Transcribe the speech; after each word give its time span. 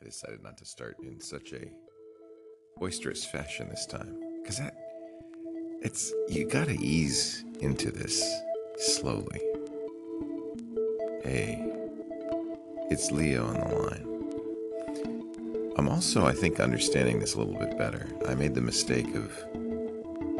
I 0.00 0.04
decided 0.06 0.42
not 0.42 0.56
to 0.58 0.64
start 0.64 0.96
in 1.02 1.20
such 1.20 1.52
a 1.52 1.70
boisterous 2.78 3.24
fashion 3.24 3.68
this 3.68 3.84
time 3.84 4.18
because 4.40 4.56
that 4.58 4.74
it's 5.82 6.12
you 6.28 6.46
gotta 6.48 6.76
ease 6.80 7.44
into 7.60 7.90
this 7.90 8.22
slowly. 8.78 9.40
Hey, 11.22 11.62
it's 12.90 13.10
Leo 13.10 13.46
on 13.46 13.54
the 13.54 13.76
line. 13.76 14.06
I'm 15.76 15.88
also, 15.88 16.24
I 16.24 16.32
think, 16.32 16.60
understanding 16.60 17.20
this 17.20 17.34
a 17.34 17.38
little 17.38 17.58
bit 17.58 17.76
better. 17.76 18.08
I 18.26 18.34
made 18.34 18.54
the 18.54 18.62
mistake 18.62 19.14
of. 19.14 19.30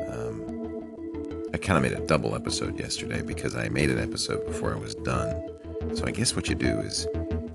Um, 0.08 1.50
I 1.52 1.58
kind 1.58 1.76
of 1.76 1.82
made 1.82 2.00
a 2.00 2.06
double 2.06 2.34
episode 2.34 2.78
yesterday 2.78 3.20
because 3.20 3.54
I 3.56 3.68
made 3.68 3.90
an 3.90 3.98
episode 3.98 4.46
before 4.46 4.74
I 4.74 4.78
was 4.78 4.94
done. 4.94 5.50
So 5.94 6.06
I 6.06 6.12
guess 6.12 6.34
what 6.34 6.48
you 6.48 6.54
do 6.54 6.78
is 6.80 7.06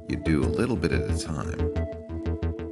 you 0.07 0.17
do 0.17 0.43
a 0.43 0.45
little 0.45 0.75
bit 0.75 0.91
at 0.91 1.09
a 1.09 1.17
time, 1.17 1.84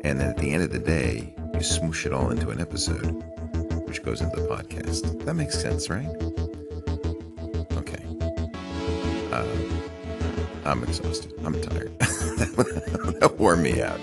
and 0.04 0.20
then 0.20 0.30
at 0.30 0.38
the 0.38 0.52
end 0.52 0.64
of 0.64 0.72
the 0.72 0.80
day, 0.80 1.34
you 1.54 1.60
smoosh 1.60 2.06
it 2.06 2.14
all 2.14 2.30
into 2.30 2.50
an 2.50 2.60
episode, 2.60 3.24
which 3.86 4.04
goes 4.04 4.22
into 4.22 4.36
the 4.42 4.48
podcast. 4.48 5.26
That 5.26 5.36
makes 5.36 5.60
sense, 5.60 5.90
right? 5.90 6.08
Okay. 7.78 8.04
Uh, 9.32 9.48
I'm 10.66 10.84
exhausted. 10.84 11.34
I'm 11.46 11.60
tired. 11.62 11.98
that 12.00 13.36
wore 13.38 13.56
me 13.56 13.82
out. 13.82 14.00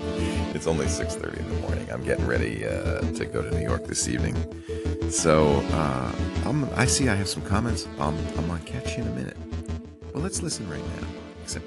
It's 0.55 0.67
only 0.67 0.85
6:30 0.85 1.37
in 1.37 1.49
the 1.49 1.59
morning. 1.61 1.87
I'm 1.91 2.03
getting 2.03 2.25
ready 2.25 2.65
uh, 2.65 3.01
to 3.01 3.25
go 3.25 3.41
to 3.41 3.51
New 3.51 3.65
York 3.65 3.85
this 3.85 4.07
evening. 4.07 4.35
So 5.09 5.63
uh, 5.71 6.11
i 6.75 6.85
see 6.85 7.09
I 7.09 7.15
have 7.15 7.27
some 7.27 7.43
comments. 7.43 7.87
I'm, 7.99 8.17
I'm 8.37 8.47
gonna 8.47 8.59
catch 8.65 8.97
you 8.97 9.03
in 9.03 9.09
a 9.09 9.15
minute. 9.15 9.37
Well, 10.13 10.23
let's 10.23 10.41
listen 10.41 10.69
right 10.69 10.83
now. 10.99 11.07
Except 11.43 11.65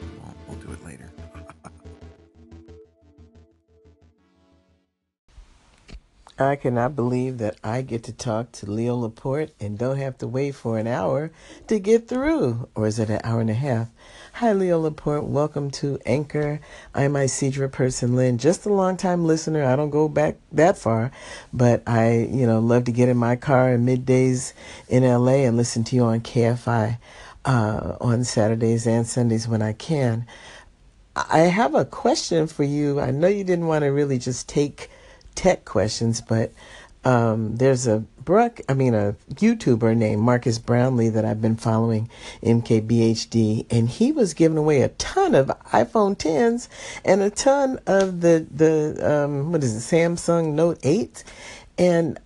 I 6.36 6.56
cannot 6.56 6.96
believe 6.96 7.38
that 7.38 7.56
I 7.62 7.82
get 7.82 8.02
to 8.04 8.12
talk 8.12 8.50
to 8.52 8.68
Leo 8.68 8.96
Laporte 8.96 9.52
and 9.60 9.78
don't 9.78 9.98
have 9.98 10.18
to 10.18 10.26
wait 10.26 10.56
for 10.56 10.78
an 10.78 10.88
hour 10.88 11.30
to 11.68 11.78
get 11.78 12.08
through. 12.08 12.68
Or 12.74 12.88
is 12.88 12.98
it 12.98 13.08
an 13.08 13.20
hour 13.22 13.40
and 13.40 13.50
a 13.50 13.54
half? 13.54 13.88
Hi, 14.34 14.52
Leo 14.52 14.80
Laporte. 14.80 15.22
Welcome 15.22 15.70
to 15.72 16.00
Anchor. 16.04 16.58
I'm 16.92 17.12
Isidra 17.12 17.70
Person 17.70 18.16
Lynn, 18.16 18.38
just 18.38 18.66
a 18.66 18.72
long 18.72 18.96
time 18.96 19.24
listener. 19.24 19.64
I 19.64 19.76
don't 19.76 19.90
go 19.90 20.08
back 20.08 20.34
that 20.50 20.76
far, 20.76 21.12
but 21.52 21.84
I, 21.86 22.28
you 22.32 22.48
know, 22.48 22.58
love 22.58 22.82
to 22.84 22.92
get 22.92 23.08
in 23.08 23.16
my 23.16 23.36
car 23.36 23.72
in 23.72 23.86
middays 23.86 24.54
in 24.88 25.04
LA 25.04 25.44
and 25.46 25.56
listen 25.56 25.84
to 25.84 25.94
you 25.94 26.02
on 26.02 26.20
KFI 26.20 26.98
uh, 27.44 27.96
on 28.00 28.24
Saturdays 28.24 28.88
and 28.88 29.06
Sundays 29.06 29.46
when 29.46 29.62
I 29.62 29.72
can. 29.72 30.26
I 31.14 31.42
have 31.42 31.76
a 31.76 31.84
question 31.84 32.48
for 32.48 32.64
you. 32.64 32.98
I 32.98 33.12
know 33.12 33.28
you 33.28 33.44
didn't 33.44 33.68
want 33.68 33.82
to 33.82 33.88
really 33.92 34.18
just 34.18 34.48
take 34.48 34.90
tech 35.34 35.64
questions, 35.64 36.20
but 36.20 36.52
um, 37.04 37.56
there's 37.56 37.86
a 37.86 38.04
Brook, 38.24 38.62
I 38.70 38.74
mean 38.74 38.94
a 38.94 39.16
YouTuber 39.34 39.94
named 39.94 40.22
Marques 40.22 40.58
Brownlee 40.58 41.10
that 41.10 41.26
I've 41.26 41.42
been 41.42 41.56
following, 41.56 42.08
MKBHD, 42.42 43.66
and 43.70 43.88
he 43.88 44.12
was 44.12 44.32
giving 44.32 44.56
away 44.56 44.80
a 44.80 44.88
ton 44.88 45.34
of 45.34 45.48
iPhone 45.72 46.16
10s 46.16 46.68
and 47.04 47.20
a 47.20 47.28
ton 47.28 47.80
of 47.86 48.22
the 48.22 48.46
the 48.50 49.24
um, 49.24 49.52
what 49.52 49.62
is 49.62 49.76
it 49.76 49.94
Samsung 49.94 50.54
Note 50.54 50.78
8, 50.82 51.22
and 51.76 52.18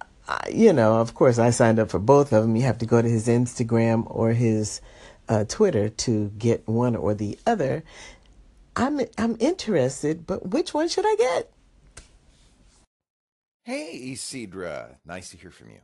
you 0.48 0.72
know 0.72 1.00
of 1.00 1.14
course 1.14 1.38
I 1.40 1.50
signed 1.50 1.80
up 1.80 1.90
for 1.90 1.98
both 1.98 2.32
of 2.32 2.42
them. 2.42 2.54
You 2.54 2.62
have 2.62 2.78
to 2.78 2.86
go 2.86 3.02
to 3.02 3.08
his 3.08 3.26
Instagram 3.26 4.04
or 4.06 4.32
his 4.34 4.80
uh, 5.28 5.44
Twitter 5.48 5.88
to 5.88 6.28
get 6.38 6.68
one 6.68 6.94
or 6.94 7.12
the 7.12 7.36
other. 7.44 7.82
I'm 8.76 9.00
I'm 9.18 9.36
interested, 9.40 10.28
but 10.28 10.50
which 10.50 10.72
one 10.72 10.86
should 10.86 11.06
I 11.06 11.16
get? 11.16 11.50
Hey, 13.68 14.12
Isidra. 14.14 14.96
Nice 15.04 15.28
to 15.28 15.36
hear 15.36 15.50
from 15.50 15.68
you. 15.68 15.80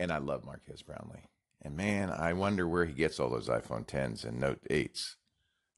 And 0.00 0.10
I 0.10 0.18
love 0.18 0.44
Marques 0.44 0.82
Brownlee. 0.82 1.28
And 1.62 1.76
man, 1.76 2.10
I 2.10 2.32
wonder 2.32 2.66
where 2.66 2.84
he 2.84 2.92
gets 2.92 3.20
all 3.20 3.30
those 3.30 3.46
iPhone 3.46 3.86
10s 3.86 4.24
and 4.24 4.40
Note 4.40 4.58
8s. 4.68 5.14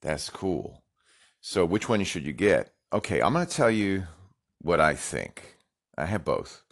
That's 0.00 0.30
cool. 0.30 0.82
So, 1.42 1.66
which 1.66 1.86
one 1.86 2.02
should 2.04 2.24
you 2.24 2.32
get? 2.32 2.72
Okay, 2.94 3.20
I'm 3.20 3.34
going 3.34 3.44
to 3.46 3.54
tell 3.54 3.70
you 3.70 4.04
what 4.62 4.80
I 4.80 4.94
think. 4.94 5.58
I 5.98 6.06
have 6.06 6.24
both. 6.24 6.62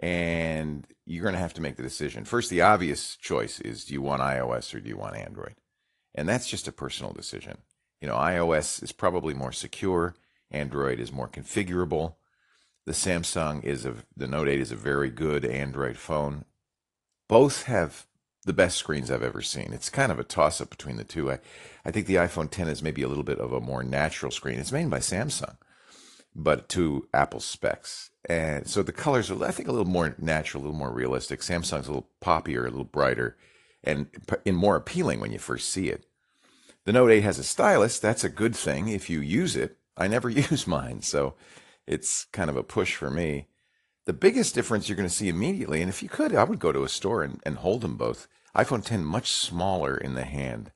And 0.00 0.84
you're 1.06 1.22
going 1.22 1.36
to 1.36 1.40
have 1.40 1.54
to 1.54 1.62
make 1.62 1.76
the 1.76 1.84
decision. 1.84 2.24
First, 2.24 2.50
the 2.50 2.62
obvious 2.62 3.14
choice 3.14 3.60
is 3.60 3.84
do 3.84 3.94
you 3.94 4.02
want 4.02 4.22
iOS 4.22 4.74
or 4.74 4.80
do 4.80 4.88
you 4.88 4.96
want 4.96 5.14
Android? 5.14 5.54
And 6.16 6.28
that's 6.28 6.50
just 6.50 6.66
a 6.66 6.72
personal 6.72 7.12
decision. 7.12 7.58
You 8.00 8.08
know, 8.08 8.16
iOS 8.16 8.82
is 8.82 8.90
probably 8.90 9.34
more 9.34 9.52
secure, 9.52 10.16
Android 10.50 10.98
is 10.98 11.12
more 11.12 11.28
configurable 11.28 12.16
the 12.84 12.92
Samsung 12.92 13.64
is 13.64 13.84
a 13.84 13.94
the 14.16 14.26
Note 14.26 14.48
8 14.48 14.60
is 14.60 14.72
a 14.72 14.76
very 14.76 15.10
good 15.10 15.44
Android 15.44 15.96
phone. 15.96 16.44
Both 17.28 17.64
have 17.64 18.06
the 18.44 18.52
best 18.52 18.76
screens 18.76 19.10
I've 19.10 19.22
ever 19.22 19.40
seen. 19.40 19.72
It's 19.72 19.88
kind 19.88 20.10
of 20.10 20.18
a 20.18 20.24
toss 20.24 20.60
up 20.60 20.70
between 20.70 20.96
the 20.96 21.04
two. 21.04 21.30
I, 21.30 21.38
I 21.84 21.90
think 21.90 22.06
the 22.06 22.16
iPhone 22.16 22.50
10 22.50 22.68
is 22.68 22.82
maybe 22.82 23.02
a 23.02 23.08
little 23.08 23.22
bit 23.22 23.38
of 23.38 23.52
a 23.52 23.60
more 23.60 23.84
natural 23.84 24.32
screen. 24.32 24.58
It's 24.58 24.72
made 24.72 24.90
by 24.90 24.98
Samsung, 24.98 25.56
but 26.34 26.68
to 26.70 27.06
Apple 27.14 27.40
specs. 27.40 28.10
And 28.28 28.66
so 28.66 28.82
the 28.82 28.92
colors 28.92 29.30
are, 29.30 29.44
I 29.44 29.52
think, 29.52 29.68
a 29.68 29.72
little 29.72 29.86
more 29.86 30.16
natural, 30.18 30.62
a 30.62 30.64
little 30.64 30.78
more 30.78 30.92
realistic. 30.92 31.40
Samsung's 31.40 31.86
a 31.86 31.92
little 31.92 32.08
poppier, 32.20 32.60
a 32.60 32.70
little 32.70 32.84
brighter, 32.84 33.36
and, 33.84 34.08
and 34.44 34.56
more 34.56 34.76
appealing 34.76 35.20
when 35.20 35.32
you 35.32 35.38
first 35.38 35.70
see 35.70 35.88
it. 35.88 36.04
The 36.84 36.92
Note 36.92 37.12
8 37.12 37.20
has 37.20 37.38
a 37.38 37.44
stylus. 37.44 38.00
That's 38.00 38.24
a 38.24 38.28
good 38.28 38.56
thing 38.56 38.88
if 38.88 39.08
you 39.08 39.20
use 39.20 39.54
it. 39.54 39.78
I 39.96 40.08
never 40.08 40.28
use 40.30 40.66
mine, 40.66 41.02
so 41.02 41.34
it's 41.86 42.24
kind 42.26 42.50
of 42.50 42.56
a 42.56 42.62
push 42.62 42.94
for 42.94 43.10
me. 43.10 43.48
The 44.04 44.12
biggest 44.12 44.54
difference 44.54 44.88
you're 44.88 44.96
going 44.96 45.08
to 45.08 45.14
see 45.14 45.28
immediately, 45.28 45.80
and 45.80 45.88
if 45.88 46.02
you 46.02 46.08
could, 46.08 46.34
I 46.34 46.44
would 46.44 46.58
go 46.58 46.72
to 46.72 46.82
a 46.82 46.88
store 46.88 47.22
and, 47.22 47.40
and 47.44 47.58
hold 47.58 47.82
them 47.82 47.96
both. 47.96 48.26
iPhone 48.54 48.84
10 48.84 49.04
much 49.04 49.30
smaller 49.30 49.96
in 49.96 50.14
the 50.14 50.24
hand 50.24 50.72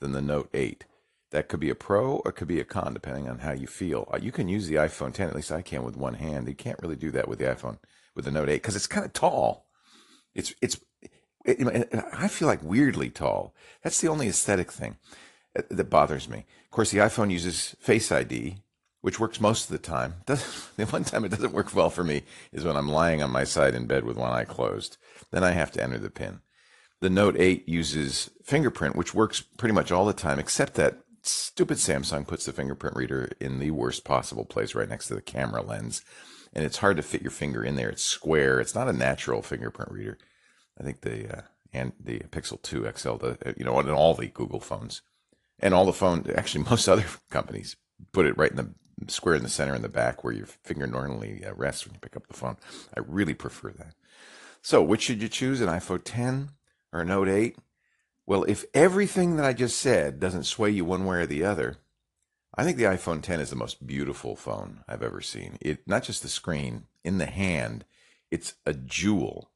than 0.00 0.12
the 0.12 0.20
Note 0.20 0.50
8. 0.52 0.84
That 1.30 1.48
could 1.48 1.60
be 1.60 1.70
a 1.70 1.74
pro 1.74 2.16
or 2.18 2.32
could 2.32 2.48
be 2.48 2.60
a 2.60 2.64
con, 2.64 2.94
depending 2.94 3.28
on 3.28 3.40
how 3.40 3.52
you 3.52 3.66
feel. 3.66 4.08
Uh, 4.12 4.18
you 4.20 4.30
can 4.30 4.48
use 4.48 4.68
the 4.68 4.76
iPhone 4.76 5.12
10, 5.12 5.28
at 5.28 5.34
least 5.34 5.50
I 5.50 5.62
can, 5.62 5.82
with 5.82 5.96
one 5.96 6.14
hand. 6.14 6.48
You 6.48 6.54
can't 6.54 6.78
really 6.82 6.96
do 6.96 7.10
that 7.12 7.28
with 7.28 7.38
the 7.38 7.46
iPhone, 7.46 7.78
with 8.14 8.26
the 8.26 8.30
Note 8.30 8.48
8, 8.48 8.54
because 8.54 8.76
it's 8.76 8.86
kind 8.86 9.04
of 9.06 9.12
tall. 9.12 9.66
It's 10.34 10.54
it's. 10.60 10.78
It, 11.44 11.88
I 12.12 12.28
feel 12.28 12.48
like 12.48 12.62
weirdly 12.62 13.08
tall. 13.08 13.54
That's 13.82 14.00
the 14.00 14.08
only 14.08 14.28
aesthetic 14.28 14.70
thing 14.70 14.96
uh, 15.56 15.62
that 15.70 15.90
bothers 15.90 16.28
me. 16.28 16.44
Of 16.64 16.70
course, 16.70 16.90
the 16.90 16.98
iPhone 16.98 17.30
uses 17.30 17.76
Face 17.80 18.10
ID, 18.12 18.58
which 19.00 19.20
works 19.20 19.40
most 19.40 19.64
of 19.64 19.70
the 19.70 19.78
time. 19.78 20.14
the 20.26 20.36
one 20.90 21.04
time 21.04 21.24
it 21.24 21.30
doesn't 21.30 21.52
work 21.52 21.74
well 21.74 21.90
for 21.90 22.04
me 22.04 22.22
is 22.52 22.64
when 22.64 22.76
I'm 22.76 22.88
lying 22.88 23.22
on 23.22 23.30
my 23.30 23.44
side 23.44 23.74
in 23.74 23.86
bed 23.86 24.04
with 24.04 24.16
one 24.16 24.32
eye 24.32 24.44
closed. 24.44 24.96
Then 25.30 25.44
I 25.44 25.52
have 25.52 25.70
to 25.72 25.82
enter 25.82 25.98
the 25.98 26.10
PIN. 26.10 26.40
The 27.00 27.10
Note 27.10 27.36
8 27.38 27.68
uses 27.68 28.30
fingerprint, 28.42 28.96
which 28.96 29.14
works 29.14 29.40
pretty 29.40 29.74
much 29.74 29.92
all 29.92 30.06
the 30.06 30.12
time, 30.12 30.38
except 30.38 30.74
that 30.74 30.98
stupid 31.22 31.76
Samsung 31.78 32.26
puts 32.26 32.46
the 32.46 32.52
fingerprint 32.52 32.96
reader 32.96 33.30
in 33.40 33.58
the 33.58 33.70
worst 33.70 34.04
possible 34.04 34.44
place 34.44 34.74
right 34.74 34.88
next 34.88 35.08
to 35.08 35.14
the 35.14 35.22
camera 35.22 35.62
lens. 35.62 36.02
And 36.52 36.64
it's 36.64 36.78
hard 36.78 36.96
to 36.96 37.02
fit 37.02 37.22
your 37.22 37.30
finger 37.30 37.62
in 37.62 37.76
there. 37.76 37.90
It's 37.90 38.02
square. 38.02 38.60
It's 38.60 38.74
not 38.74 38.88
a 38.88 38.92
natural 38.92 39.42
fingerprint 39.42 39.92
reader. 39.92 40.16
I 40.80 40.84
think 40.84 41.02
the 41.02 41.38
uh, 41.38 41.42
and 41.72 41.92
the 42.00 42.20
Pixel 42.30 42.60
2 42.62 42.90
XL, 42.96 43.16
the, 43.16 43.54
you 43.58 43.64
know, 43.64 43.78
and 43.78 43.90
all 43.90 44.14
the 44.14 44.28
Google 44.28 44.60
phones 44.60 45.02
and 45.58 45.74
all 45.74 45.84
the 45.84 45.92
phone, 45.92 46.24
actually 46.34 46.64
most 46.70 46.88
other 46.88 47.04
companies 47.30 47.76
put 48.12 48.26
it 48.26 48.36
right 48.38 48.50
in 48.50 48.56
the 48.56 48.74
square 49.08 49.34
in 49.34 49.42
the 49.42 49.48
center 49.48 49.74
in 49.74 49.82
the 49.82 49.88
back 49.88 50.24
where 50.24 50.32
your 50.32 50.46
finger 50.46 50.86
normally 50.86 51.44
uh, 51.44 51.54
rests 51.54 51.86
when 51.86 51.94
you 51.94 52.00
pick 52.00 52.16
up 52.16 52.26
the 52.26 52.34
phone. 52.34 52.56
I 52.96 53.00
really 53.06 53.34
prefer 53.34 53.70
that. 53.72 53.94
So, 54.62 54.82
which 54.82 55.02
should 55.02 55.22
you 55.22 55.28
choose, 55.28 55.60
an 55.60 55.68
iPhone 55.68 56.02
10 56.02 56.50
or 56.92 57.00
a 57.00 57.04
Note 57.04 57.28
8? 57.28 57.56
Well, 58.26 58.42
if 58.44 58.64
everything 58.74 59.36
that 59.36 59.46
I 59.46 59.52
just 59.52 59.78
said 59.78 60.18
doesn't 60.18 60.44
sway 60.44 60.70
you 60.70 60.84
one 60.84 61.04
way 61.04 61.18
or 61.18 61.26
the 61.26 61.44
other, 61.44 61.76
I 62.56 62.64
think 62.64 62.76
the 62.76 62.84
iPhone 62.84 63.22
10 63.22 63.38
is 63.38 63.50
the 63.50 63.56
most 63.56 63.86
beautiful 63.86 64.34
phone 64.34 64.82
I've 64.88 65.02
ever 65.02 65.20
seen. 65.20 65.58
It 65.60 65.86
not 65.86 66.02
just 66.02 66.22
the 66.22 66.28
screen, 66.28 66.86
in 67.04 67.18
the 67.18 67.26
hand, 67.26 67.84
it's 68.30 68.54
a 68.64 68.72
jewel. 68.72 69.50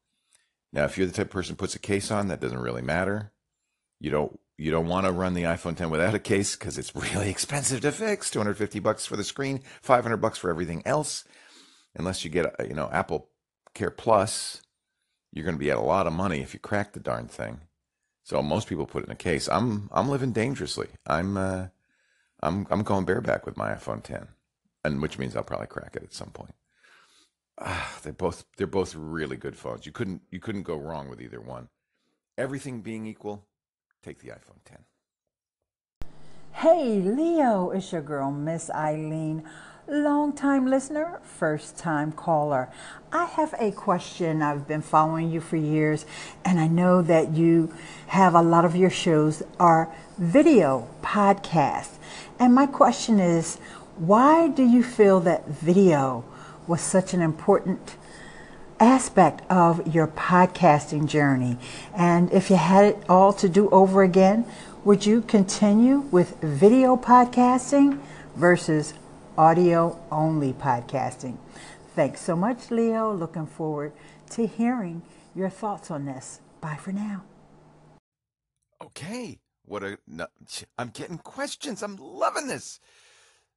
Now, 0.72 0.84
if 0.84 0.96
you're 0.96 1.06
the 1.06 1.12
type 1.12 1.26
of 1.26 1.32
person 1.32 1.54
who 1.54 1.58
puts 1.58 1.74
a 1.74 1.80
case 1.80 2.10
on, 2.10 2.28
that 2.28 2.40
doesn't 2.40 2.58
really 2.60 2.82
matter. 2.82 3.32
You 3.98 4.10
don't 4.10 4.40
you 4.60 4.70
don't 4.70 4.88
want 4.88 5.06
to 5.06 5.12
run 5.12 5.32
the 5.32 5.44
iPhone 5.44 5.74
10 5.74 5.88
without 5.88 6.14
a 6.14 6.18
case 6.18 6.54
because 6.54 6.76
it's 6.76 6.94
really 6.94 7.30
expensive 7.30 7.80
to 7.80 7.90
fix. 7.90 8.30
250 8.30 8.78
bucks 8.80 9.06
for 9.06 9.16
the 9.16 9.24
screen, 9.24 9.62
500 9.80 10.18
bucks 10.18 10.36
for 10.36 10.50
everything 10.50 10.82
else. 10.84 11.24
Unless 11.96 12.24
you 12.24 12.30
get, 12.30 12.54
you 12.68 12.74
know, 12.74 12.90
Apple 12.92 13.30
Care 13.74 13.90
Plus, 13.90 14.60
you're 15.32 15.46
going 15.46 15.56
to 15.56 15.60
be 15.60 15.70
at 15.70 15.78
a 15.78 15.80
lot 15.80 16.06
of 16.06 16.12
money 16.12 16.40
if 16.40 16.52
you 16.52 16.60
crack 16.60 16.92
the 16.92 17.00
darn 17.00 17.26
thing. 17.26 17.62
So 18.22 18.42
most 18.42 18.68
people 18.68 18.86
put 18.86 19.02
it 19.02 19.06
in 19.06 19.12
a 19.12 19.16
case. 19.16 19.48
I'm 19.48 19.88
I'm 19.92 20.08
living 20.08 20.32
dangerously. 20.32 20.88
I'm 21.06 21.36
uh, 21.36 21.68
I'm 22.42 22.66
I'm 22.70 22.82
going 22.82 23.06
bareback 23.06 23.46
with 23.46 23.56
my 23.56 23.72
iPhone 23.72 24.02
10, 24.02 24.28
and 24.84 25.02
which 25.02 25.18
means 25.18 25.34
I'll 25.34 25.42
probably 25.42 25.66
crack 25.68 25.96
it 25.96 26.04
at 26.04 26.12
some 26.12 26.30
point. 26.30 26.54
Ah, 27.58 27.98
they 28.04 28.10
both 28.10 28.44
they're 28.56 28.68
both 28.68 28.94
really 28.94 29.36
good 29.36 29.56
phones. 29.56 29.86
You 29.86 29.90
couldn't 29.90 30.22
you 30.30 30.38
couldn't 30.38 30.62
go 30.62 30.76
wrong 30.76 31.08
with 31.08 31.20
either 31.20 31.40
one. 31.40 31.70
Everything 32.38 32.82
being 32.82 33.06
equal, 33.06 33.48
take 34.02 34.20
the 34.20 34.28
iPhone 34.28 34.60
10. 34.64 34.78
Hey 36.52 37.00
Leo, 37.00 37.70
it's 37.70 37.92
your 37.92 38.02
girl 38.02 38.30
Miss 38.30 38.70
Eileen. 38.70 39.44
long 39.88 40.32
time 40.32 40.66
listener, 40.66 41.20
first 41.24 41.76
time 41.76 42.12
caller. 42.12 42.68
I 43.12 43.24
have 43.24 43.54
a 43.58 43.72
question. 43.72 44.40
I've 44.40 44.66
been 44.66 44.82
following 44.82 45.30
you 45.30 45.40
for 45.40 45.56
years, 45.56 46.06
and 46.44 46.60
I 46.60 46.66
know 46.66 47.02
that 47.02 47.32
you 47.32 47.74
have 48.08 48.34
a 48.34 48.42
lot 48.42 48.64
of 48.64 48.76
your 48.76 48.90
shows 48.90 49.42
are 49.58 49.92
video 50.16 50.88
podcasts. 51.02 51.96
And 52.38 52.54
my 52.54 52.66
question 52.66 53.20
is 53.20 53.56
why 53.96 54.48
do 54.48 54.62
you 54.62 54.82
feel 54.82 55.20
that 55.20 55.48
video 55.48 56.24
was 56.66 56.80
such 56.80 57.12
an 57.14 57.20
important 57.20 57.96
aspect 58.80 59.42
of 59.50 59.94
your 59.94 60.08
podcasting 60.08 61.06
journey? 61.06 61.58
And 61.94 62.32
if 62.32 62.50
you 62.50 62.56
had 62.56 62.84
it 62.84 63.04
all 63.08 63.32
to 63.34 63.48
do 63.48 63.68
over 63.70 64.02
again, 64.02 64.46
would 64.84 65.06
you 65.06 65.20
continue 65.20 65.98
with 66.10 66.40
video 66.40 66.96
podcasting 66.96 68.00
versus 68.34 68.94
audio 69.36 70.00
only 70.10 70.52
podcasting? 70.54 71.36
Thanks 71.94 72.22
so 72.22 72.34
much, 72.34 72.70
Leo. 72.70 73.12
Looking 73.12 73.46
forward 73.46 73.92
to 74.30 74.46
hearing 74.46 75.02
your 75.34 75.50
thoughts 75.50 75.90
on 75.90 76.06
this. 76.06 76.40
Bye 76.60 76.76
for 76.76 76.92
now. 76.92 77.24
Okay. 78.82 79.38
What 79.64 79.84
a. 79.84 79.98
No, 80.06 80.26
I'm 80.78 80.88
getting 80.88 81.18
questions. 81.18 81.82
I'm 81.82 81.96
loving 81.96 82.46
this. 82.46 82.80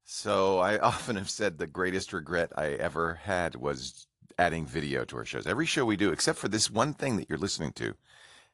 So 0.03 0.59
I 0.59 0.77
often 0.91 1.15
have 1.15 1.29
said 1.29 1.57
the 1.57 1.67
greatest 1.67 2.13
regret 2.13 2.51
I 2.55 2.71
ever 2.73 3.15
had 3.23 3.55
was 3.55 4.07
adding 4.37 4.65
video 4.65 5.05
to 5.05 5.17
our 5.17 5.25
shows. 5.25 5.47
Every 5.47 5.65
show 5.65 5.85
we 5.85 5.97
do, 5.97 6.11
except 6.11 6.39
for 6.39 6.47
this 6.47 6.69
one 6.69 6.93
thing 6.93 7.17
that 7.17 7.29
you're 7.29 7.37
listening 7.37 7.71
to, 7.73 7.95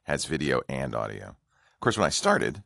has 0.04 0.24
video 0.24 0.62
and 0.68 0.94
audio. 0.94 1.28
Of 1.28 1.80
course, 1.80 1.96
when 1.96 2.06
I 2.06 2.10
started, 2.10 2.62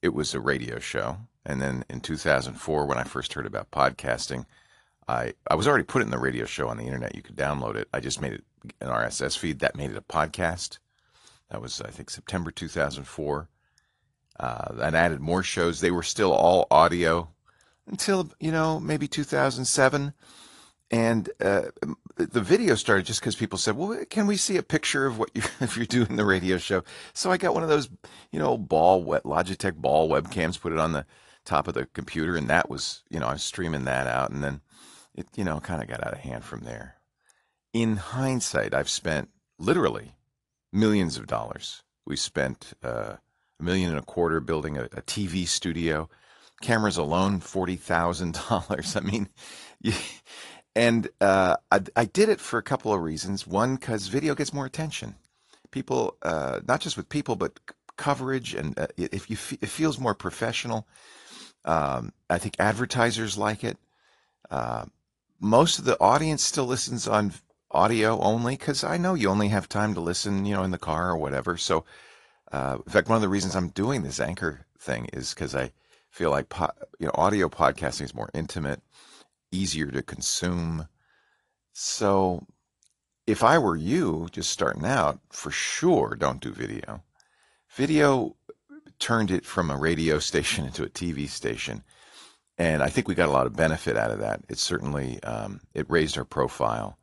it 0.00 0.14
was 0.14 0.34
a 0.34 0.40
radio 0.40 0.78
show. 0.78 1.18
And 1.44 1.60
then 1.60 1.84
in 1.88 2.00
2004, 2.00 2.86
when 2.86 2.98
I 2.98 3.04
first 3.04 3.32
heard 3.32 3.46
about 3.46 3.70
podcasting, 3.70 4.46
I, 5.08 5.34
I 5.50 5.54
was 5.54 5.66
already 5.66 5.84
putting 5.84 6.10
the 6.10 6.18
radio 6.18 6.44
show 6.44 6.68
on 6.68 6.76
the 6.76 6.84
internet. 6.84 7.14
You 7.14 7.22
could 7.22 7.36
download 7.36 7.76
it. 7.76 7.88
I 7.92 8.00
just 8.00 8.20
made 8.20 8.34
it 8.34 8.44
an 8.80 8.88
RSS 8.88 9.36
feed. 9.36 9.58
That 9.58 9.76
made 9.76 9.90
it 9.90 9.96
a 9.96 10.02
podcast. 10.02 10.78
That 11.50 11.60
was, 11.60 11.80
I 11.80 11.90
think, 11.90 12.10
September 12.10 12.50
2004. 12.50 13.48
Uh, 14.40 14.74
and 14.80 14.96
added 14.96 15.20
more 15.20 15.42
shows. 15.42 15.80
They 15.80 15.90
were 15.90 16.02
still 16.02 16.32
all 16.32 16.66
audio 16.70 17.28
until, 17.86 18.30
you 18.40 18.50
know, 18.50 18.80
maybe 18.80 19.06
2007 19.06 20.14
and 20.90 21.30
uh, 21.40 21.62
the 22.16 22.40
video 22.40 22.74
started 22.74 23.06
just 23.06 23.20
because 23.20 23.36
people 23.36 23.58
said, 23.58 23.76
"Well, 23.76 24.04
can 24.10 24.26
we 24.26 24.36
see 24.36 24.56
a 24.56 24.62
picture 24.62 25.06
of 25.06 25.18
what 25.18 25.30
you 25.34 25.42
if 25.60 25.76
you're 25.76 25.86
doing 25.86 26.16
the 26.16 26.24
radio 26.24 26.58
show?" 26.58 26.82
So 27.12 27.30
I 27.30 27.36
got 27.36 27.54
one 27.54 27.62
of 27.62 27.68
those, 27.68 27.88
you 28.30 28.38
know, 28.38 28.56
ball 28.56 29.02
wet 29.02 29.24
Logitech 29.24 29.76
ball 29.76 30.08
webcams, 30.08 30.60
put 30.60 30.72
it 30.72 30.78
on 30.78 30.92
the 30.92 31.06
top 31.44 31.68
of 31.68 31.74
the 31.74 31.86
computer, 31.86 32.36
and 32.36 32.48
that 32.48 32.70
was, 32.70 33.02
you 33.10 33.18
know, 33.18 33.26
I 33.26 33.32
was 33.32 33.42
streaming 33.42 33.84
that 33.84 34.06
out, 34.06 34.30
and 34.30 34.42
then 34.42 34.60
it, 35.14 35.26
you 35.36 35.44
know, 35.44 35.60
kind 35.60 35.82
of 35.82 35.88
got 35.88 36.04
out 36.06 36.12
of 36.12 36.20
hand 36.20 36.44
from 36.44 36.60
there. 36.60 36.96
In 37.72 37.96
hindsight, 37.96 38.74
I've 38.74 38.90
spent 38.90 39.30
literally 39.58 40.14
millions 40.72 41.16
of 41.16 41.26
dollars. 41.26 41.82
We 42.06 42.16
spent 42.16 42.72
uh, 42.82 43.16
a 43.58 43.62
million 43.62 43.90
and 43.90 43.98
a 43.98 44.02
quarter 44.02 44.40
building 44.40 44.76
a, 44.76 44.84
a 44.84 45.02
TV 45.02 45.46
studio. 45.46 46.08
Cameras 46.60 46.96
alone, 46.96 47.40
forty 47.40 47.76
thousand 47.76 48.34
dollars. 48.48 48.96
I 48.96 49.00
mean, 49.00 49.28
you, 49.80 49.92
and 50.74 51.08
uh, 51.20 51.56
I, 51.70 51.80
I, 51.96 52.04
did 52.06 52.28
it 52.28 52.40
for 52.40 52.58
a 52.58 52.62
couple 52.62 52.92
of 52.92 53.02
reasons. 53.02 53.46
One, 53.46 53.76
because 53.76 54.08
video 54.08 54.34
gets 54.34 54.52
more 54.52 54.66
attention. 54.66 55.16
People, 55.70 56.16
uh, 56.22 56.60
not 56.66 56.80
just 56.80 56.96
with 56.96 57.08
people, 57.08 57.36
but 57.36 57.58
coverage, 57.96 58.54
and 58.54 58.78
uh, 58.78 58.86
if 58.96 59.30
you 59.30 59.36
it 59.60 59.68
feels 59.68 59.98
more 59.98 60.14
professional. 60.14 60.86
Um, 61.64 62.12
I 62.28 62.38
think 62.38 62.56
advertisers 62.58 63.38
like 63.38 63.62
it. 63.62 63.78
Uh, 64.50 64.86
most 65.40 65.78
of 65.78 65.84
the 65.84 65.98
audience 66.00 66.42
still 66.42 66.66
listens 66.66 67.06
on 67.06 67.32
audio 67.70 68.18
only 68.20 68.56
because 68.56 68.84
I 68.84 68.96
know 68.96 69.14
you 69.14 69.28
only 69.28 69.48
have 69.48 69.68
time 69.68 69.94
to 69.94 70.00
listen, 70.00 70.44
you 70.44 70.54
know, 70.54 70.62
in 70.62 70.70
the 70.70 70.78
car 70.78 71.10
or 71.10 71.16
whatever. 71.16 71.56
So, 71.56 71.84
uh, 72.50 72.78
in 72.84 72.92
fact, 72.92 73.08
one 73.08 73.16
of 73.16 73.22
the 73.22 73.28
reasons 73.28 73.54
I'm 73.56 73.68
doing 73.68 74.02
this 74.02 74.20
anchor 74.20 74.66
thing 74.78 75.08
is 75.12 75.32
because 75.34 75.54
I 75.54 75.72
feel 76.10 76.30
like 76.30 76.48
po- 76.48 76.72
you 76.98 77.06
know 77.06 77.12
audio 77.14 77.48
podcasting 77.48 78.02
is 78.02 78.14
more 78.14 78.30
intimate 78.34 78.82
easier 79.52 79.86
to 79.90 80.02
consume. 80.02 80.88
So 81.72 82.46
if 83.26 83.44
I 83.44 83.58
were 83.58 83.76
you 83.76 84.28
just 84.32 84.50
starting 84.50 84.84
out, 84.84 85.20
for 85.30 85.50
sure 85.50 86.16
don't 86.18 86.40
do 86.40 86.52
video. 86.52 87.02
Video 87.74 88.36
turned 88.98 89.30
it 89.30 89.44
from 89.44 89.70
a 89.70 89.76
radio 89.76 90.18
station 90.30 90.64
into 90.64 90.84
a 90.84 90.88
TV 90.88 91.28
station. 91.28 91.84
And 92.58 92.82
I 92.82 92.88
think 92.88 93.08
we 93.08 93.14
got 93.14 93.28
a 93.28 93.32
lot 93.32 93.46
of 93.46 93.56
benefit 93.56 93.96
out 93.96 94.10
of 94.10 94.18
that. 94.18 94.42
It 94.48 94.58
certainly 94.58 95.22
um, 95.22 95.60
it 95.74 95.90
raised 95.90 96.18
our 96.18 96.24
profile. 96.24 96.98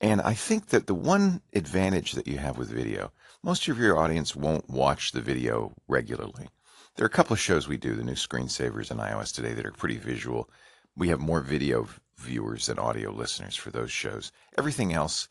And 0.00 0.20
I 0.20 0.34
think 0.34 0.66
that 0.68 0.86
the 0.86 0.94
one 0.94 1.40
advantage 1.54 2.12
that 2.12 2.26
you 2.26 2.38
have 2.38 2.58
with 2.58 2.70
video, 2.70 3.12
most 3.42 3.66
of 3.68 3.78
your 3.78 3.98
audience 3.98 4.34
won't 4.34 4.68
watch 4.68 5.12
the 5.12 5.20
video 5.20 5.72
regularly. 5.86 6.48
There 6.96 7.04
are 7.04 7.06
a 7.06 7.10
couple 7.10 7.34
of 7.34 7.40
shows 7.40 7.68
we 7.68 7.76
do, 7.76 7.94
the 7.94 8.04
new 8.04 8.12
screensavers 8.14 8.90
in 8.90 8.98
iOS 8.98 9.34
today, 9.34 9.54
that 9.54 9.64
are 9.64 9.72
pretty 9.72 9.96
visual 9.96 10.50
we 10.96 11.08
have 11.08 11.20
more 11.20 11.40
video 11.40 11.88
viewers 12.16 12.66
than 12.66 12.78
audio 12.78 13.10
listeners 13.10 13.56
for 13.56 13.70
those 13.70 13.90
shows. 13.90 14.32
Everything 14.56 14.92
else, 14.92 15.28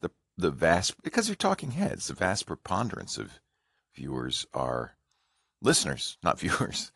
the 0.00 0.10
the 0.36 0.50
vast 0.50 1.02
because 1.02 1.26
they're 1.26 1.36
talking 1.36 1.72
heads, 1.72 2.08
the 2.08 2.14
vast 2.14 2.46
preponderance 2.46 3.18
of 3.18 3.40
viewers 3.94 4.46
are 4.54 4.96
listeners, 5.60 6.18
not 6.22 6.40
viewers. 6.40 6.92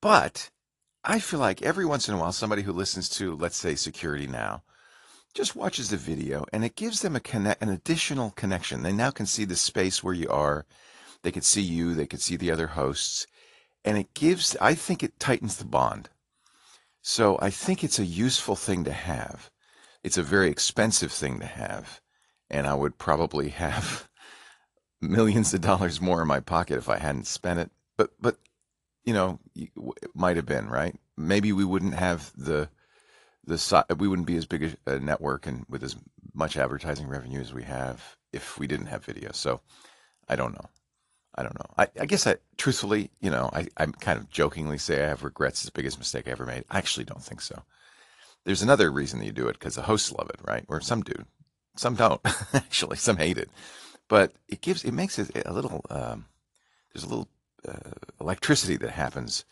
But 0.00 0.50
I 1.04 1.18
feel 1.18 1.40
like 1.40 1.62
every 1.62 1.86
once 1.86 2.08
in 2.08 2.14
a 2.14 2.18
while, 2.18 2.32
somebody 2.32 2.62
who 2.62 2.72
listens 2.72 3.08
to, 3.10 3.36
let's 3.36 3.56
say, 3.56 3.74
Security 3.74 4.26
Now, 4.26 4.62
just 5.34 5.56
watches 5.56 5.90
the 5.90 5.96
video 5.96 6.44
and 6.52 6.64
it 6.64 6.76
gives 6.76 7.02
them 7.02 7.16
a 7.16 7.20
connect, 7.20 7.62
an 7.62 7.68
additional 7.68 8.30
connection. 8.30 8.82
They 8.82 8.92
now 8.92 9.10
can 9.10 9.26
see 9.26 9.44
the 9.44 9.56
space 9.56 10.02
where 10.02 10.14
you 10.14 10.28
are. 10.28 10.66
They 11.22 11.30
can 11.30 11.42
see 11.42 11.62
you. 11.62 11.94
They 11.94 12.06
can 12.06 12.18
see 12.18 12.36
the 12.36 12.50
other 12.50 12.68
hosts, 12.68 13.26
and 13.84 13.98
it 13.98 14.14
gives. 14.14 14.56
I 14.60 14.74
think 14.74 15.02
it 15.02 15.18
tightens 15.18 15.56
the 15.56 15.64
bond. 15.64 16.10
So 17.08 17.38
I 17.40 17.48
think 17.48 17.82
it's 17.82 17.98
a 17.98 18.04
useful 18.04 18.54
thing 18.54 18.84
to 18.84 18.92
have. 18.92 19.50
It's 20.04 20.18
a 20.18 20.22
very 20.22 20.50
expensive 20.50 21.10
thing 21.10 21.40
to 21.40 21.46
have. 21.46 22.02
And 22.50 22.66
I 22.66 22.74
would 22.74 22.98
probably 22.98 23.48
have 23.48 24.06
millions 25.00 25.54
of 25.54 25.62
dollars 25.62 26.02
more 26.02 26.20
in 26.20 26.28
my 26.28 26.40
pocket 26.40 26.76
if 26.76 26.90
I 26.90 26.98
hadn't 26.98 27.26
spent 27.26 27.60
it. 27.60 27.70
But, 27.96 28.10
but, 28.20 28.36
you 29.06 29.14
know, 29.14 29.38
it 29.56 29.70
might 30.14 30.36
have 30.36 30.44
been, 30.44 30.68
right? 30.68 30.96
Maybe 31.16 31.50
we 31.50 31.64
wouldn't 31.64 31.94
have 31.94 32.30
the, 32.36 32.68
the, 33.46 33.86
we 33.98 34.06
wouldn't 34.06 34.28
be 34.28 34.36
as 34.36 34.44
big 34.44 34.76
a 34.84 34.98
network 34.98 35.46
and 35.46 35.64
with 35.66 35.82
as 35.82 35.96
much 36.34 36.58
advertising 36.58 37.08
revenue 37.08 37.40
as 37.40 37.54
we 37.54 37.62
have 37.62 38.18
if 38.34 38.58
we 38.58 38.66
didn't 38.66 38.88
have 38.88 39.02
video. 39.02 39.32
So 39.32 39.62
I 40.28 40.36
don't 40.36 40.52
know. 40.52 40.68
I 41.38 41.44
don't 41.44 41.54
know. 41.54 41.70
I, 41.78 41.86
I 42.00 42.06
guess 42.06 42.26
I, 42.26 42.34
truthfully, 42.56 43.12
you 43.20 43.30
know, 43.30 43.48
I, 43.52 43.68
I 43.76 43.86
kind 43.86 44.18
of 44.18 44.28
jokingly 44.28 44.76
say 44.76 45.04
I 45.04 45.08
have 45.08 45.22
regrets. 45.22 45.60
It's 45.60 45.66
the 45.66 45.78
biggest 45.78 45.96
mistake 45.96 46.26
I 46.26 46.32
ever 46.32 46.44
made. 46.44 46.64
I 46.68 46.78
actually 46.78 47.04
don't 47.04 47.22
think 47.22 47.40
so. 47.40 47.62
There's 48.44 48.60
another 48.60 48.90
reason 48.90 49.20
that 49.20 49.26
you 49.26 49.30
do 49.30 49.46
it 49.46 49.52
because 49.52 49.76
the 49.76 49.82
hosts 49.82 50.10
love 50.10 50.28
it, 50.30 50.40
right? 50.44 50.64
Or 50.66 50.80
some 50.80 51.02
do, 51.02 51.14
some 51.76 51.94
don't. 51.94 52.20
actually, 52.52 52.96
some 52.96 53.18
hate 53.18 53.38
it, 53.38 53.50
but 54.08 54.32
it 54.48 54.62
gives, 54.62 54.82
it 54.82 54.90
makes 54.90 55.16
it 55.16 55.30
a 55.46 55.52
little. 55.52 55.84
Um, 55.90 56.24
there's 56.92 57.04
a 57.04 57.08
little 57.08 57.28
uh, 57.68 57.90
electricity 58.20 58.76
that 58.78 58.90
happens 58.90 59.44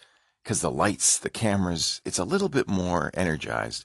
because 0.42 0.62
the 0.62 0.70
lights, 0.72 1.18
the 1.18 1.30
cameras, 1.30 2.00
it's 2.04 2.18
a 2.18 2.24
little 2.24 2.48
bit 2.48 2.66
more 2.66 3.12
energized. 3.14 3.84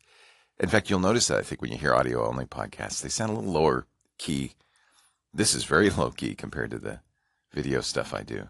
In 0.59 0.69
fact, 0.69 0.89
you'll 0.89 0.99
notice 0.99 1.27
that 1.27 1.37
I 1.37 1.43
think 1.43 1.61
when 1.61 1.71
you 1.71 1.77
hear 1.77 1.93
audio 1.93 2.27
only 2.27 2.45
podcasts, 2.45 3.01
they 3.01 3.09
sound 3.09 3.31
a 3.31 3.35
little 3.35 3.51
lower 3.51 3.85
key. 4.17 4.53
This 5.31 5.53
is 5.53 5.65
very 5.65 5.89
low 5.91 6.09
key 6.09 6.33
compared 6.33 6.71
to 6.71 6.79
the 6.79 7.01
video 7.51 7.81
stuff 7.81 8.13
I 8.13 8.23
do. 8.23 8.47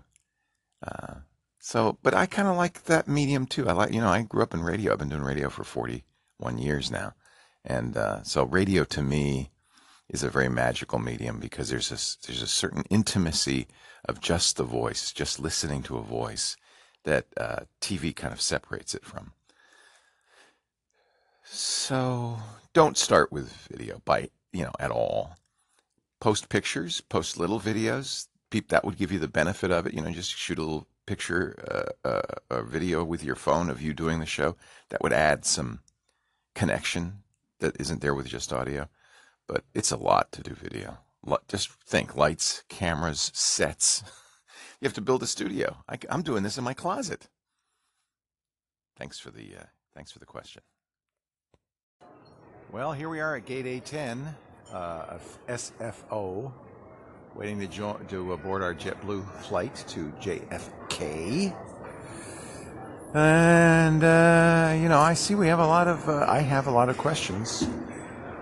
Uh, 0.86 1.16
so, 1.60 1.98
but 2.02 2.14
I 2.14 2.26
kind 2.26 2.48
of 2.48 2.58
like 2.58 2.86
that 2.86 3.08
medium 3.08 3.46
too. 3.46 3.70
I 3.70 3.74
like, 3.74 3.94
you 3.94 4.02
know, 4.02 4.10
I 4.10 4.24
grew 4.24 4.44
up 4.44 4.54
in 4.54 4.62
radio. 4.62 4.92
I've 4.92 5.00
been 5.00 5.10
doing 5.10 5.22
radio 5.22 5.50
for 5.50 5.64
41 5.64 6.58
years 6.58 6.90
now. 6.90 7.14
And 7.64 7.96
uh, 7.96 8.24
so 8.24 8.44
radio 8.44 8.84
to 8.86 9.02
me 9.02 9.52
is 10.10 10.24
a 10.24 10.30
very 10.30 10.50
magical 10.50 10.98
medium 11.00 11.40
because 11.40 11.70
there's 11.70 11.92
a, 11.92 12.26
there's 12.26 12.42
a 12.42 12.48
certain 12.48 12.84
intimacy 12.90 13.68
of 14.06 14.20
just 14.20 14.58
the 14.58 14.64
voice, 14.64 15.12
just 15.12 15.40
listening 15.40 15.84
to 15.84 15.98
a 15.98 16.04
voice 16.04 16.58
that 17.04 17.28
uh, 17.38 17.62
TV 17.80 18.16
kind 18.16 18.34
of 18.34 18.42
separates 18.42 18.96
it 18.96 19.06
from. 19.06 19.34
So 21.44 22.40
don't 22.74 22.98
start 22.98 23.32
with 23.32 23.52
video 23.70 24.02
by, 24.06 24.30
you 24.52 24.64
know, 24.64 24.74
at 24.80 24.92
all. 24.92 25.36
Post 26.20 26.50
pictures, 26.50 27.02
post 27.02 27.38
little 27.38 27.60
videos 27.60 28.28
that 28.52 28.84
would 28.84 28.98
give 28.98 29.12
you 29.12 29.20
the 29.20 29.28
benefit 29.28 29.72
of 29.72 29.88
it. 29.88 29.94
You 29.94 30.02
know, 30.02 30.12
just 30.12 30.36
shoot 30.38 30.58
a 30.58 30.62
little 30.62 30.88
picture, 31.06 31.94
uh, 32.06 32.08
uh, 32.08 32.22
a 32.50 32.64
video 32.64 33.04
with 33.04 33.24
your 33.24 33.36
phone 33.36 33.70
of 33.70 33.82
you 33.82 33.94
doing 33.94 34.20
the 34.20 34.26
show. 34.26 34.56
That 34.90 35.02
would 35.02 35.14
add 35.14 35.46
some 35.46 35.80
connection 36.54 37.24
that 37.60 37.80
isn't 37.80 38.02
there 38.02 38.14
with 38.14 38.28
just 38.28 38.54
audio. 38.54 38.90
But 39.48 39.64
it's 39.74 39.92
a 39.92 39.98
lot 39.98 40.32
to 40.34 40.42
do 40.42 40.54
video. 40.54 41.00
Just 41.48 41.72
think 41.72 42.16
lights, 42.16 42.64
cameras, 42.70 43.32
sets. 43.34 44.04
You 44.80 44.88
have 44.88 44.96
to 44.96 45.02
build 45.02 45.22
a 45.22 45.28
studio. 45.28 45.78
I, 45.88 46.00
am 46.10 46.24
doing 46.24 46.42
this 46.42 46.58
in 46.58 46.64
my 46.64 46.74
closet. 46.74 47.30
Thanks 48.98 49.20
for 49.20 49.30
the 49.30 49.58
uh, 49.60 49.64
thanks 49.94 50.12
for 50.12 50.18
the 50.18 50.26
question. 50.26 50.64
Well, 52.72 52.92
here 52.92 53.08
we 53.08 53.20
are 53.20 53.36
at 53.36 53.46
gate 53.46 53.66
A10 53.66 54.34
uh, 54.74 54.76
of 55.10 55.40
SFO, 55.48 56.52
waiting 57.42 57.60
to, 57.60 57.66
jo- 57.66 58.00
to 58.08 58.38
board 58.38 58.62
our 58.62 58.76
JetBlue 58.76 59.28
flight 59.42 59.74
to 59.88 60.14
JFK. 60.22 61.52
And 63.16 64.04
uh, 64.04 64.78
you 64.80 64.88
know, 64.88 65.00
I 65.00 65.16
see 65.16 65.34
we 65.34 65.48
have 65.48 65.58
a 65.58 65.66
lot 65.66 65.88
of. 65.88 66.08
Uh, 66.08 66.24
I 66.28 66.42
have 66.42 66.68
a 66.68 66.72
lot 66.72 66.88
of 66.90 67.00
questions, 67.00 67.68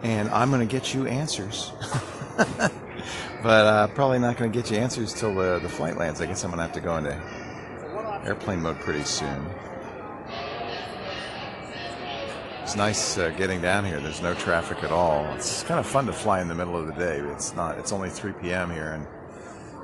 and 0.04 0.30
I'm 0.32 0.50
going 0.50 0.68
to 0.68 0.72
get 0.72 0.94
you 0.94 1.08
answers. 1.08 1.72
but 2.38 2.72
uh, 3.46 3.88
probably 3.88 4.20
not 4.20 4.36
going 4.36 4.52
to 4.52 4.58
get 4.62 4.70
you 4.70 4.78
answers 4.78 5.14
till 5.14 5.34
the, 5.34 5.60
the 5.60 5.70
flight 5.70 5.98
lands. 5.98 6.20
I 6.20 6.26
guess 6.26 6.44
I'm 6.44 6.52
going 6.52 6.58
to 6.58 6.64
have 6.64 6.74
to 6.74 6.82
go 6.82 6.98
into 6.98 7.18
airplane 8.26 8.62
mode 8.62 8.80
pretty 8.82 9.06
soon. 9.06 9.46
It's 12.70 12.76
nice 12.76 13.18
uh, 13.18 13.30
getting 13.32 13.62
down 13.62 13.84
here. 13.84 14.00
There's 14.00 14.22
no 14.22 14.36
traffic 14.36 14.84
at 14.84 14.92
all. 14.92 15.26
It's 15.34 15.64
kind 15.64 15.80
of 15.80 15.88
fun 15.88 16.06
to 16.06 16.14
fly 16.14 16.40
in 16.40 16.48
the 16.48 16.54
middle 16.54 16.78
of 16.78 16.86
the 16.86 16.94
day. 16.94 17.18
It's 17.18 17.56
not. 17.56 17.80
It's 17.80 17.92
only 17.92 18.12
3 18.12 18.32
p.m. 18.34 18.70
here, 18.70 18.92
and 18.92 19.08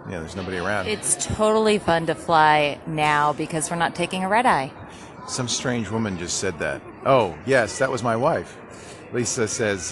yeah, 0.08 0.20
there's 0.20 0.36
nobody 0.36 0.58
around. 0.58 0.86
It's 0.86 1.16
totally 1.26 1.80
fun 1.80 2.06
to 2.06 2.14
fly 2.14 2.80
now 2.86 3.34
because 3.34 3.72
we're 3.72 3.76
not 3.76 3.96
taking 3.96 4.24
a 4.24 4.30
red 4.30 4.46
eye. 4.46 4.72
Some 5.28 5.48
strange 5.48 5.90
woman 5.90 6.20
just 6.20 6.38
said 6.38 6.60
that. 6.60 6.80
Oh, 7.08 7.36
yes, 7.48 7.80
that 7.80 7.90
was 7.90 8.04
my 8.04 8.16
wife. 8.16 8.56
Lisa 9.12 9.48
says 9.48 9.90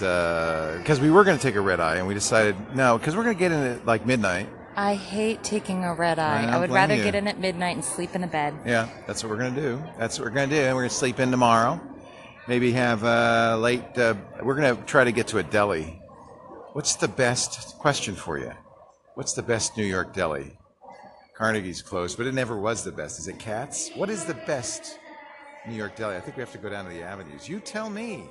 because 0.78 1.00
we 1.00 1.10
were 1.10 1.24
going 1.24 1.36
to 1.36 1.42
take 1.42 1.56
a 1.56 1.60
red 1.60 1.80
eye, 1.80 1.96
and 1.96 2.06
we 2.06 2.14
decided 2.14 2.54
no, 2.76 2.96
because 2.96 3.16
we're 3.16 3.24
going 3.24 3.34
to 3.34 3.40
get 3.40 3.50
in 3.50 3.58
at 3.58 3.84
like 3.84 4.06
midnight. 4.06 4.48
I 4.76 4.94
hate 4.94 5.42
taking 5.42 5.82
a 5.82 5.94
red 5.94 6.20
eye. 6.20 6.44
I 6.44 6.54
I 6.54 6.60
would 6.60 6.70
rather 6.70 6.94
you. 6.94 7.02
get 7.02 7.16
in 7.16 7.26
at 7.26 7.40
midnight 7.40 7.74
and 7.74 7.84
sleep 7.84 8.14
in 8.14 8.22
a 8.22 8.28
bed. 8.28 8.54
Yeah, 8.64 8.88
that's 9.08 9.24
what 9.24 9.30
we're 9.30 9.38
gonna 9.38 9.60
do. 9.60 9.82
That's 9.98 10.16
what 10.16 10.26
we're 10.26 10.34
gonna 10.34 10.46
do. 10.46 10.60
And 10.62 10.76
we're 10.76 10.82
gonna 10.82 10.90
sleep 10.90 11.18
in 11.18 11.32
tomorrow. 11.32 11.80
Maybe 12.46 12.72
have 12.72 13.04
a 13.04 13.56
late. 13.58 13.96
Uh, 13.96 14.14
we're 14.42 14.54
gonna 14.54 14.76
try 14.84 15.04
to 15.04 15.12
get 15.12 15.28
to 15.28 15.38
a 15.38 15.42
deli. 15.42 16.00
What's 16.74 16.96
the 16.96 17.08
best 17.08 17.78
question 17.78 18.14
for 18.14 18.38
you? 18.38 18.52
What's 19.14 19.32
the 19.32 19.42
best 19.42 19.76
New 19.76 19.84
York 19.84 20.12
deli? 20.12 20.58
Carnegie's 21.34 21.80
closed, 21.80 22.18
but 22.18 22.26
it 22.26 22.34
never 22.34 22.56
was 22.56 22.84
the 22.84 22.92
best. 22.92 23.18
Is 23.18 23.28
it 23.28 23.38
Katz? 23.38 23.90
What 23.94 24.10
is 24.10 24.24
the 24.24 24.34
best 24.34 24.98
New 25.66 25.74
York 25.74 25.96
deli? 25.96 26.16
I 26.16 26.20
think 26.20 26.36
we 26.36 26.42
have 26.42 26.52
to 26.52 26.58
go 26.58 26.68
down 26.68 26.84
to 26.84 26.90
the 26.90 27.02
avenues. 27.02 27.48
You 27.48 27.60
tell 27.60 27.88
me. 27.88 28.24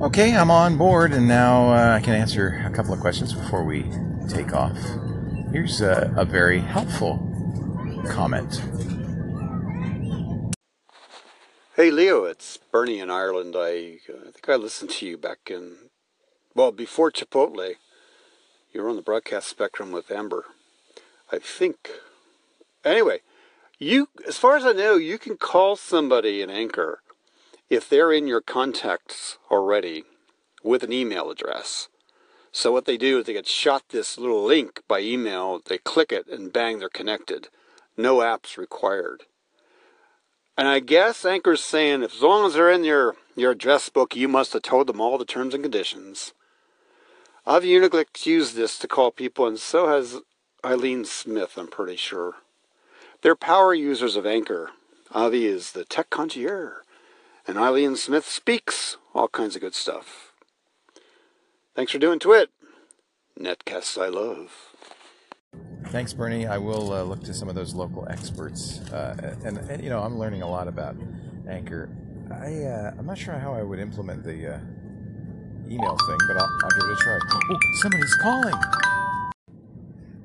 Okay, 0.00 0.36
I'm 0.36 0.50
on 0.50 0.76
board, 0.78 1.12
and 1.12 1.26
now 1.26 1.72
uh, 1.72 1.96
I 1.96 2.00
can 2.00 2.14
answer 2.14 2.62
a 2.66 2.70
couple 2.70 2.94
of 2.94 3.00
questions 3.00 3.32
before 3.32 3.64
we 3.64 3.84
take 4.28 4.52
off. 4.52 4.76
Here's 5.52 5.80
a, 5.80 6.14
a 6.16 6.24
very 6.24 6.60
helpful 6.60 7.18
comment. 8.10 8.62
Hey 11.76 11.90
Leo, 11.90 12.24
it's 12.24 12.56
Bernie 12.72 13.00
in 13.00 13.10
Ireland. 13.10 13.54
I, 13.54 13.98
uh, 14.08 14.28
I 14.28 14.30
think 14.30 14.48
I 14.48 14.54
listened 14.54 14.88
to 14.92 15.06
you 15.06 15.18
back 15.18 15.50
in, 15.50 15.90
well, 16.54 16.72
before 16.72 17.12
Chipotle. 17.12 17.74
You 18.72 18.82
were 18.82 18.88
on 18.88 18.96
the 18.96 19.02
broadcast 19.02 19.48
spectrum 19.48 19.92
with 19.92 20.10
Amber, 20.10 20.46
I 21.30 21.38
think. 21.38 21.90
Anyway, 22.82 23.18
you, 23.78 24.08
as 24.26 24.38
far 24.38 24.56
as 24.56 24.64
I 24.64 24.72
know, 24.72 24.94
you 24.94 25.18
can 25.18 25.36
call 25.36 25.76
somebody 25.76 26.40
in 26.40 26.48
Anchor 26.48 27.00
if 27.68 27.90
they're 27.90 28.10
in 28.10 28.26
your 28.26 28.40
contacts 28.40 29.36
already 29.50 30.04
with 30.64 30.82
an 30.82 30.94
email 30.94 31.30
address. 31.30 31.88
So 32.52 32.72
what 32.72 32.86
they 32.86 32.96
do 32.96 33.18
is 33.18 33.26
they 33.26 33.34
get 33.34 33.46
shot 33.46 33.82
this 33.90 34.16
little 34.16 34.42
link 34.42 34.80
by 34.88 35.00
email, 35.00 35.60
they 35.62 35.76
click 35.76 36.10
it, 36.10 36.26
and 36.26 36.50
bang, 36.50 36.78
they're 36.78 36.88
connected. 36.88 37.48
No 37.98 38.20
apps 38.20 38.56
required. 38.56 39.24
And 40.56 40.68
I 40.68 40.80
guess 40.80 41.24
Anchor's 41.24 41.62
saying 41.62 42.02
if 42.02 42.14
as 42.14 42.22
long 42.22 42.46
as 42.46 42.54
they're 42.54 42.70
in 42.70 42.84
your, 42.84 43.14
your 43.34 43.52
address 43.52 43.88
book, 43.88 44.16
you 44.16 44.26
must 44.26 44.54
have 44.54 44.62
told 44.62 44.86
them 44.86 45.00
all 45.00 45.18
the 45.18 45.24
terms 45.24 45.52
and 45.52 45.62
conditions. 45.62 46.32
Avi 47.46 47.68
Uniglick's 47.68 48.26
used 48.26 48.56
this 48.56 48.78
to 48.78 48.88
call 48.88 49.10
people, 49.10 49.46
and 49.46 49.58
so 49.58 49.88
has 49.88 50.20
Eileen 50.64 51.04
Smith, 51.04 51.56
I'm 51.56 51.68
pretty 51.68 51.96
sure. 51.96 52.36
They're 53.22 53.36
power 53.36 53.74
users 53.74 54.16
of 54.16 54.26
Anchor. 54.26 54.70
Avi 55.12 55.46
is 55.46 55.72
the 55.72 55.84
tech 55.84 56.10
concierge, 56.10 56.82
and 57.46 57.58
Eileen 57.58 57.94
Smith 57.94 58.26
speaks 58.26 58.96
all 59.14 59.28
kinds 59.28 59.54
of 59.54 59.60
good 59.60 59.74
stuff. 59.74 60.32
Thanks 61.74 61.92
for 61.92 61.98
doing 61.98 62.18
Twit. 62.18 62.50
Netcasts 63.38 64.00
I 64.00 64.08
love. 64.08 64.75
Thanks, 65.90 66.12
Bernie. 66.12 66.46
I 66.46 66.58
will 66.58 66.92
uh, 66.92 67.02
look 67.02 67.22
to 67.24 67.32
some 67.32 67.48
of 67.48 67.54
those 67.54 67.72
local 67.72 68.06
experts, 68.10 68.80
uh, 68.92 69.36
and, 69.44 69.58
and 69.58 69.82
you 69.82 69.88
know 69.88 70.02
I'm 70.02 70.18
learning 70.18 70.42
a 70.42 70.48
lot 70.48 70.66
about 70.66 70.96
Anchor. 71.48 71.88
I 72.30 72.64
uh, 72.64 72.94
I'm 72.98 73.06
not 73.06 73.16
sure 73.16 73.34
how 73.34 73.54
I 73.54 73.62
would 73.62 73.78
implement 73.78 74.24
the 74.24 74.54
uh, 74.54 74.58
email 75.66 75.96
thing, 76.06 76.18
but 76.26 76.36
I'll, 76.36 76.50
I'll 76.64 76.70
give 76.70 76.90
it 76.90 76.92
a 76.92 76.96
try. 76.96 77.18
Oh, 77.50 77.58
somebody's 77.74 78.14
calling. 78.16 78.54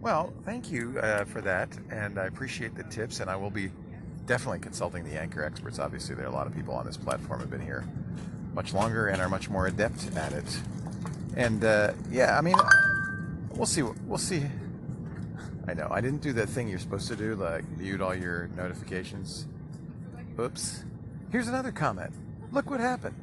Well, 0.02 0.34
thank 0.46 0.72
you 0.72 0.98
uh, 1.00 1.26
for 1.26 1.42
that, 1.42 1.70
and 1.92 2.20
I 2.20 2.26
appreciate 2.26 2.74
the 2.74 2.84
tips. 2.84 3.20
And 3.20 3.30
I 3.30 3.36
will 3.36 3.52
be 3.52 3.72
definitely 4.26 4.60
consulting 4.60 5.04
the 5.04 5.20
Anchor 5.20 5.44
experts. 5.44 5.78
Obviously, 5.78 6.16
there 6.16 6.26
are 6.26 6.30
a 6.30 6.34
lot 6.34 6.48
of 6.48 6.56
people 6.56 6.74
on 6.74 6.88
this 6.88 6.98
platform 6.98 7.40
who've 7.40 7.52
been 7.52 7.62
here 7.62 7.88
much 8.56 8.74
longer 8.74 9.08
and 9.08 9.22
are 9.22 9.30
much 9.30 9.48
more 9.48 9.68
adept 9.68 10.10
at 10.18 10.34
it. 10.34 10.60
And 11.38 11.64
uh, 11.64 11.94
yeah, 12.10 12.36
I 12.36 12.42
mean, 12.42 12.56
we'll 13.56 13.68
see. 13.68 13.84
We'll 13.84 14.18
see. 14.18 14.48
I 15.72 15.74
know. 15.74 15.88
I 15.90 16.02
didn't 16.02 16.22
do 16.22 16.34
that 16.34 16.50
thing 16.50 16.68
you're 16.68 16.80
supposed 16.80 17.08
to 17.08 17.16
do, 17.16 17.34
like 17.36 17.64
mute 17.78 18.02
all 18.02 18.14
your 18.14 18.50
notifications. 18.58 19.48
Oops. 20.38 20.84
Here's 21.32 21.48
another 21.48 21.72
comment. 21.72 22.12
Look 22.52 22.70
what 22.70 22.82
happened. 22.82 23.16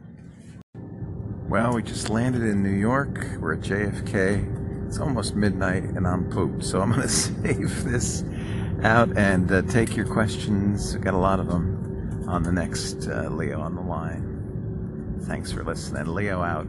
Well, 1.47 1.75
we 1.75 1.83
just 1.83 2.09
landed 2.09 2.41
in 2.41 2.63
New 2.63 2.71
York. 2.71 3.37
We're 3.39 3.53
at 3.53 3.61
JFK. 3.61 4.87
It's 4.87 4.99
almost 4.99 5.35
midnight 5.35 5.83
and 5.83 6.07
I'm 6.07 6.31
pooped, 6.31 6.65
so 6.65 6.81
I'm 6.81 6.91
going 6.95 7.03
to 7.03 7.09
save 7.09 7.85
this 7.85 8.25
out 8.83 9.15
and 9.19 9.53
uh, 9.53 9.61
take 9.63 9.95
your 9.95 10.07
questions. 10.07 10.95
We've 10.95 11.05
got 11.05 11.13
a 11.13 11.19
lot 11.19 11.41
of 11.41 11.49
them 11.49 12.25
on 12.27 12.45
the 12.45 12.53
next 12.53 13.09
uh, 13.09 13.29
Leo 13.31 13.61
on 13.61 13.75
the 13.75 13.83
line. 13.83 15.19
Thanks 15.25 15.53
for 15.53 15.63
listening. 15.65 16.07
Leo 16.15 16.41
out. 16.41 16.67